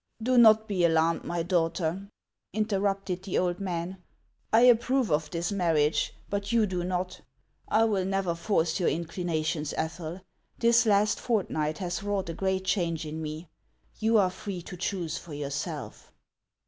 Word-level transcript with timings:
"Do 0.29 0.35
not 0.35 0.67
be 0.67 0.83
alarmed, 0.83 1.25
my 1.25 1.43
daughter," 1.43 2.09
interrupted 2.53 3.21
the 3.21 3.37
old 3.37 3.59
man;" 3.59 4.01
I 4.51 4.61
approve 4.61 5.11
of 5.11 5.29
this 5.29 5.51
marriage, 5.51 6.11
but 6.27 6.51
you 6.51 6.65
do 6.65 6.83
not. 6.83 7.21
I 7.67 7.83
will 7.83 8.03
never 8.05 8.33
force 8.33 8.79
your 8.79 8.89
inclinations, 8.89 9.75
Ethel. 9.77 10.21
This 10.57 10.87
last 10.87 11.19
fortnight 11.19 11.77
has 11.77 12.01
wrought 12.01 12.29
a 12.29 12.33
great 12.33 12.65
change 12.65 13.05
in 13.05 13.21
me; 13.21 13.47
you 13.99 14.17
are 14.17 14.31
free 14.31 14.63
to 14.63 14.75
choose 14.75 15.19
for 15.19 15.35
yourself." 15.35 16.11